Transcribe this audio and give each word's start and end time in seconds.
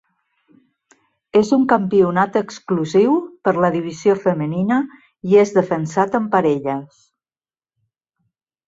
És 1.41 1.51
un 1.57 1.67
campionat 1.73 2.39
exclusiu 2.41 3.13
per 3.49 3.55
la 3.67 3.71
divisió 3.77 4.17
femenina 4.25 4.81
i 5.33 5.41
és 5.45 5.57
defensat 5.61 6.23
en 6.23 6.31
parelles. 6.37 7.07